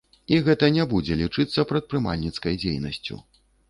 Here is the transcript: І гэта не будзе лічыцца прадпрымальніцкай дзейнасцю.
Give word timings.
І 0.35 0.39
гэта 0.47 0.69
не 0.77 0.87
будзе 0.93 1.19
лічыцца 1.21 1.69
прадпрымальніцкай 1.75 2.53
дзейнасцю. 2.67 3.25